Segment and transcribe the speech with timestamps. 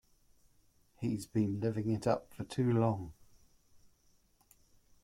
[0.95, 3.13] He's been living it up for too long.